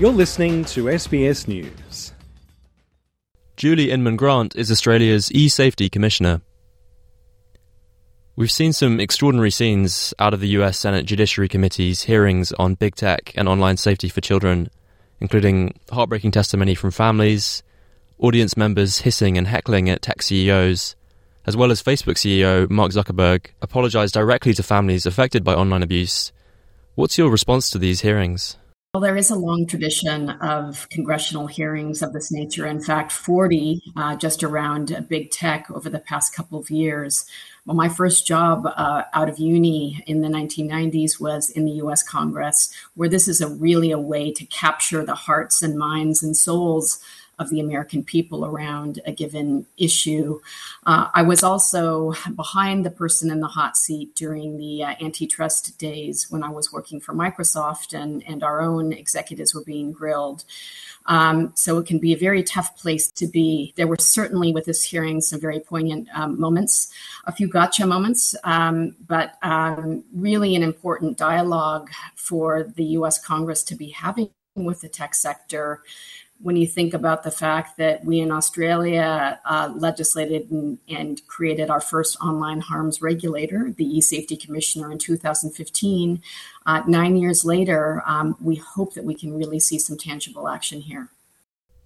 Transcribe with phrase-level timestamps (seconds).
[0.00, 2.14] You're listening to SBS News.
[3.58, 6.40] Julie Inman Grant is Australia's e safety commissioner.
[8.34, 12.94] We've seen some extraordinary scenes out of the US Senate Judiciary Committee's hearings on big
[12.94, 14.70] tech and online safety for children,
[15.20, 17.62] including heartbreaking testimony from families,
[18.18, 20.96] audience members hissing and heckling at tech CEOs,
[21.46, 26.32] as well as Facebook CEO Mark Zuckerberg apologized directly to families affected by online abuse.
[26.94, 28.56] What's your response to these hearings?
[28.92, 32.66] Well, there is a long tradition of congressional hearings of this nature.
[32.66, 37.24] In fact, 40 uh, just around big tech over the past couple of years.
[37.64, 42.02] Well, my first job uh, out of uni in the 1990s was in the US
[42.02, 46.36] Congress, where this is a really a way to capture the hearts and minds and
[46.36, 46.98] souls
[47.40, 50.38] of the American people around a given issue.
[50.86, 55.78] Uh, I was also behind the person in the hot seat during the uh, antitrust
[55.78, 60.44] days when I was working for Microsoft and, and our own executives were being grilled.
[61.06, 63.72] Um, so it can be a very tough place to be.
[63.76, 66.92] There were certainly with this hearing some very poignant um, moments,
[67.24, 73.62] a few gotcha moments, um, but um, really an important dialogue for the US Congress
[73.64, 75.82] to be having with the tech sector
[76.42, 81.70] when you think about the fact that we in Australia uh, legislated and, and, created
[81.70, 86.22] our first online harms regulator, the e-safety commissioner in 2015,
[86.66, 90.80] uh, nine years later, um, we hope that we can really see some tangible action
[90.80, 91.08] here.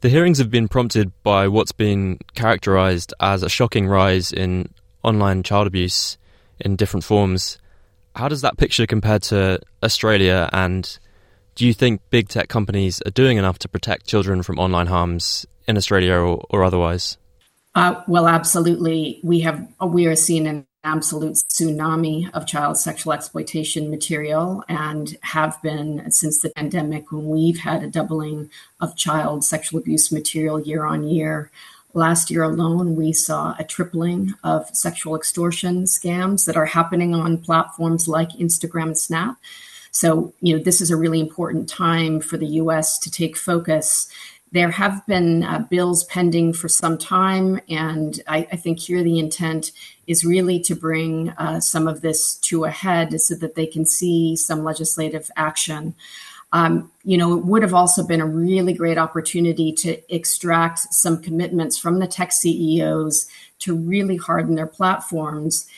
[0.00, 4.68] The hearings have been prompted by what's been characterized as a shocking rise in
[5.02, 6.18] online child abuse
[6.61, 7.58] in different forms.
[8.14, 10.98] How does that picture compare to Australia and
[11.55, 15.47] do you think big tech companies are doing enough to protect children from online harms
[15.66, 17.16] in Australia or, or otherwise?
[17.74, 19.20] Uh, well, absolutely.
[19.22, 25.61] We have we are seeing an absolute tsunami of child sexual exploitation material and have
[25.62, 30.84] been since the pandemic when we've had a doubling of child sexual abuse material year
[30.84, 31.50] on year.
[31.94, 37.39] Last year alone, we saw a tripling of sexual extortion scams that are happening on
[37.39, 39.36] platforms like Instagram and Snap.
[39.94, 44.08] So, you know, this is a really important time for the US to take focus.
[44.50, 49.20] There have been uh, bills pending for some time, and I, I, think here the
[49.20, 49.70] intent
[50.08, 53.86] is really to bring uh, some of this to a head so that they can
[53.86, 55.94] see some legislative action.
[56.52, 61.22] Um, you know, it would have also been a really great opportunity to extract some
[61.22, 63.28] commitments from the tech CEOs
[63.61, 65.68] to really harden their platforms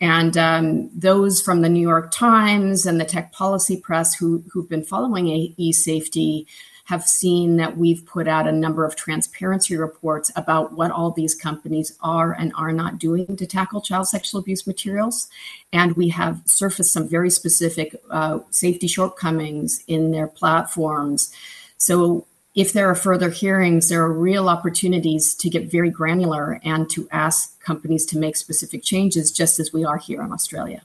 [0.00, 4.68] and um, those from the New York Times and the Tech Policy Press who, who've
[4.68, 6.46] been following e safety
[6.86, 11.34] have seen that we've put out a number of transparency reports about what all these
[11.34, 15.28] companies are and are not doing to tackle child sexual abuse materials.
[15.72, 21.32] And we have surfaced some very specific uh, safety shortcomings in their platforms.
[21.76, 22.24] So
[22.56, 27.06] if there are further hearings, there are real opportunities to get very granular and to
[27.12, 30.80] ask companies to make specific changes, just as we are here in Australia.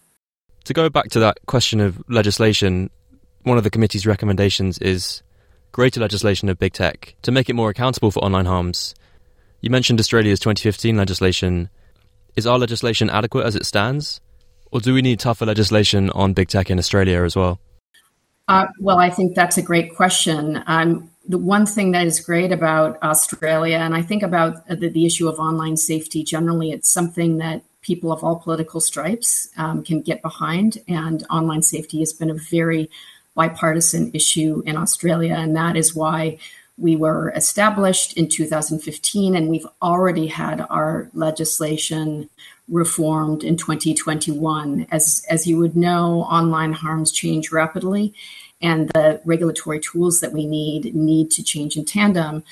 [0.65, 2.89] To go back to that question of legislation,
[3.43, 5.23] one of the committee's recommendations is
[5.71, 8.93] greater legislation of big tech to make it more accountable for online harms.
[9.61, 11.69] You mentioned Australia's 2015 legislation.
[12.35, 14.19] Is our legislation adequate as it stands?
[14.73, 17.59] Or do we need tougher legislation on big tech in Australia as well?
[18.49, 20.61] Uh, well, I think that's a great question.
[20.67, 25.05] Um, the one thing that is great about Australia, and I think about the, the
[25.05, 30.01] issue of online safety generally, it's something that people of all political stripes um, can
[30.01, 30.77] get behind.
[30.87, 32.89] And online safety has been a very
[33.35, 35.35] bipartisan issue in Australia.
[35.35, 36.37] And that is why
[36.77, 42.29] we were established in 2015, and we've already had our legislation
[42.67, 44.87] reformed in 2021.
[44.91, 48.13] As, as you would know, online harms change rapidly,
[48.61, 52.43] and the regulatory tools that we need need to change in tandem.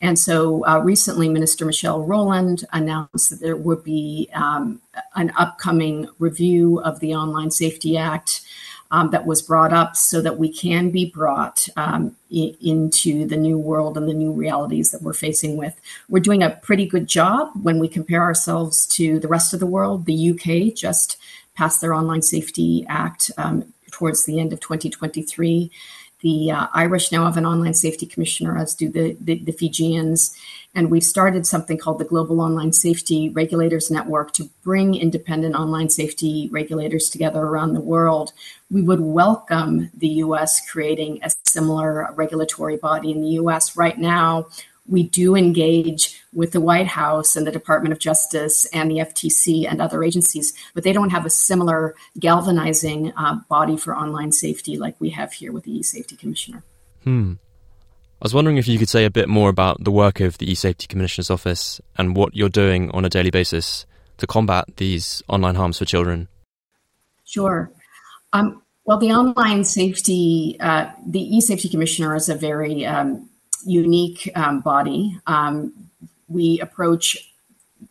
[0.00, 4.80] And so uh, recently, Minister Michelle Rowland announced that there would be um,
[5.16, 8.42] an upcoming review of the Online Safety Act
[8.90, 13.36] um, that was brought up so that we can be brought um, I- into the
[13.36, 15.78] new world and the new realities that we're facing with.
[16.08, 19.66] We're doing a pretty good job when we compare ourselves to the rest of the
[19.66, 20.06] world.
[20.06, 21.18] The UK just
[21.54, 25.70] passed their Online Safety Act um, towards the end of 2023.
[26.20, 30.36] The uh, Irish now have an online safety commissioner, as do the, the, the, Fijians.
[30.74, 35.90] And we've started something called the Global Online Safety Regulators Network to bring independent online
[35.90, 38.32] safety regulators together around the world.
[38.68, 43.76] We would welcome the US creating a similar regulatory body in the US.
[43.76, 44.48] Right now,
[44.88, 49.70] we do engage with the White House and the Department of Justice and the FTC
[49.70, 54.78] and other agencies, but they don't have a similar galvanizing uh, body for online safety
[54.78, 56.62] like we have here with the e-safety commissioner.
[57.04, 57.34] Hmm.
[58.20, 60.46] I was wondering if you could say a bit more about the work of the
[60.46, 63.86] eSafety Commissioner's Office and what you're doing on a daily basis
[64.16, 66.26] to combat these online harms for children.
[67.24, 67.70] Sure.
[68.32, 73.27] Um, well, the online safety, uh, the eSafety Commissioner is a very um,
[73.64, 75.18] unique um, body.
[75.26, 75.72] Um,
[76.28, 77.16] we approach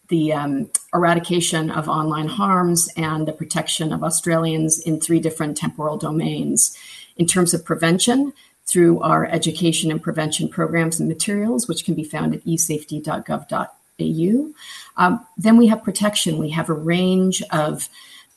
[0.10, 5.98] the um, eradication of online harms and the protection of Australians in three different temporal
[5.98, 6.78] domains.
[7.18, 8.31] In terms of prevention,
[8.68, 14.54] through our education and prevention programs and materials, which can be found at esafety.gov.au.
[14.98, 16.38] Um, then we have protection.
[16.38, 17.88] We have a range of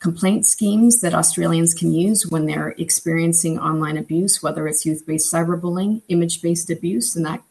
[0.00, 6.02] complaint schemes that Australians can use when they're experiencing online abuse, whether it's youth-based cyberbullying,
[6.08, 7.42] image-based abuse, and that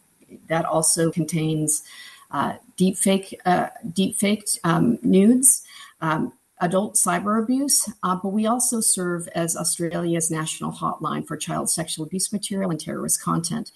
[0.48, 1.82] that also contains
[2.30, 5.64] uh, deepfake, uh, deepfaked um, nudes,
[6.00, 11.70] um, adult cyber abuse, uh, but we also serve as Australia's national hotline for child
[11.70, 13.72] sexual abuse material and terrorist content.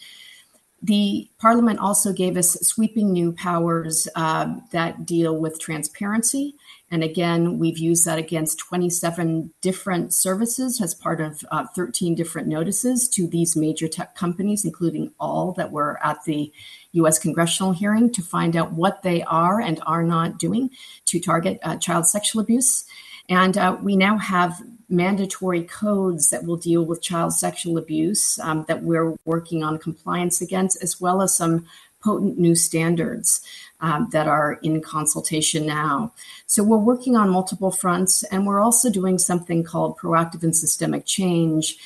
[0.85, 6.57] The Parliament also gave us sweeping new powers uh, that deal with transparency.
[6.91, 12.49] And again, we've used that against 27 different services as part of uh, 13 different
[12.49, 16.53] notices to these major tech companies, including all that were at the
[16.93, 20.69] US congressional hearing to find out what they are and are not doing
[21.07, 22.85] to target uh, child sexual abuse.
[23.31, 24.61] And uh, we now have
[24.97, 30.41] mandatory codes that will deal with child sexual abuse um, that we're working on compliance
[30.41, 31.67] against, as well as some
[32.03, 33.41] potent new standards
[33.81, 36.13] um, that are in consultation now.
[36.47, 41.07] So we're working on multiple fronts, and we're also doing something called proactive and systemic
[41.07, 41.77] change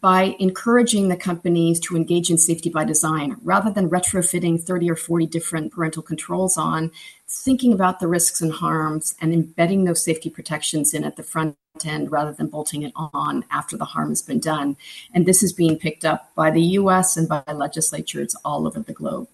[0.00, 4.96] by encouraging the companies to engage in safety by design rather than retrofitting 30 or
[4.96, 6.90] 40 different parental controls on,
[7.28, 11.56] thinking about the risks and harms and embedding those safety protections in at the front
[11.84, 14.76] end rather than bolting it on after the harm has been done.
[15.12, 18.92] And this is being picked up by the US and by legislatures all over the
[18.92, 19.28] globe.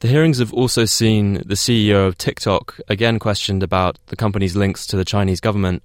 [0.00, 4.86] The hearings have also seen the CEO of TikTok again questioned about the company's links
[4.88, 5.82] to the Chinese government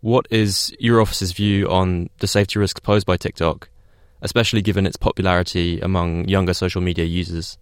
[0.00, 3.68] what is your office's view on the safety risks posed by TikTok,
[4.22, 7.58] especially given its popularity among younger social media users?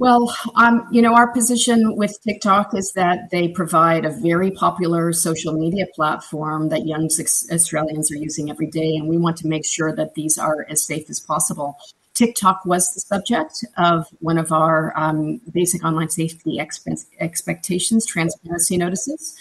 [0.00, 5.12] Well, um, you know, our position with TikTok is that they provide a very popular
[5.12, 7.08] social media platform that young
[7.52, 10.82] Australians are using every day, and we want to make sure that these are as
[10.82, 11.76] safe as possible.
[12.14, 19.36] TikTok was the subject of one of our um, basic online safety expectations transparency notices.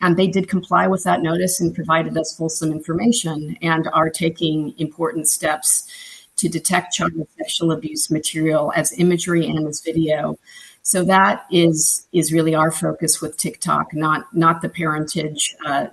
[0.00, 4.74] And they did comply with that notice and provided us fulsome information and are taking
[4.78, 5.88] important steps
[6.36, 10.38] to detect child sexual abuse material as imagery and as video.
[10.82, 15.88] So that is is really our focus with TikTok, not not the parentage, uh,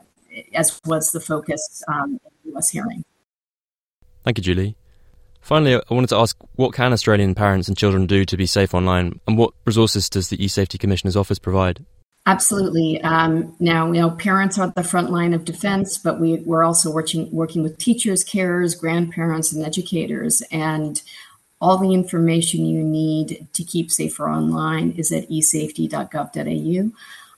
[0.54, 2.70] as was the focus um, in the U.S.
[2.70, 3.04] hearing.
[4.24, 4.78] Thank you, Julie.
[5.42, 8.74] Finally, I wanted to ask what can Australian parents and children do to be safe
[8.74, 11.86] online, and what resources does the eSafety Commissioner's Office provide?
[12.28, 13.00] Absolutely.
[13.02, 16.64] Um, now, you know, parents are at the front line of defense, but we, we're
[16.64, 20.42] also working working with teachers, carers, grandparents, and educators.
[20.52, 21.02] And
[21.62, 26.92] all the information you need to keep safer online is at esafety.gov.au.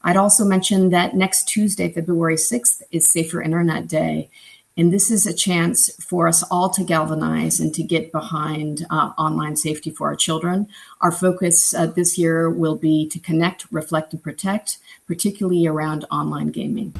[0.04, 4.30] I'd also mention that next Tuesday, February 6th, is Safer Internet Day.
[4.78, 9.12] And this is a chance for us all to galvanize and to get behind uh,
[9.18, 10.68] online safety for our children.
[11.02, 16.50] Our focus uh, this year will be to connect, reflect, and protect, particularly around online
[16.50, 16.94] gaming.